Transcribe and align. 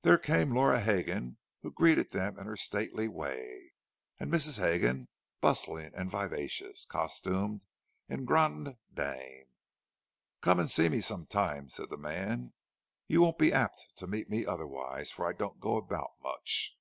There 0.00 0.16
came 0.16 0.54
Laura 0.54 0.80
Hegan, 0.80 1.36
who 1.60 1.70
greeted 1.70 2.12
them 2.12 2.38
in 2.38 2.46
her 2.46 2.56
stately 2.56 3.08
way; 3.08 3.74
and 4.18 4.32
Mrs. 4.32 4.56
Hegan, 4.56 5.08
bustling 5.42 5.90
and 5.94 6.10
vivacious, 6.10 6.86
costumed 6.86 7.66
en 8.08 8.24
grande 8.24 8.78
dame. 8.94 9.44
"Come 10.40 10.60
and 10.60 10.70
see 10.70 10.88
me 10.88 11.02
some 11.02 11.26
time," 11.26 11.68
said 11.68 11.90
the 11.90 11.98
man. 11.98 12.54
"You 13.06 13.20
won't 13.20 13.36
be 13.36 13.52
apt 13.52 13.86
to 13.96 14.06
meet 14.06 14.30
me 14.30 14.46
otherwise, 14.46 15.10
for 15.10 15.28
I 15.28 15.34
don't 15.34 15.60
go 15.60 15.76
about 15.76 16.12
much." 16.22 16.78